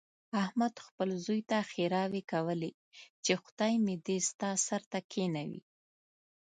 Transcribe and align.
احمد 0.43 0.73
خپل 0.85 1.09
زوی 1.25 1.41
ته 1.49 1.57
ښېراوې 1.71 2.21
کولې، 2.31 2.71
چې 3.23 3.33
خدای 3.43 3.73
مې 3.85 3.95
دې 4.05 4.17
ستا 4.29 4.51
سر 4.65 4.81
ته 4.91 4.99
کېنوي. 5.11 5.61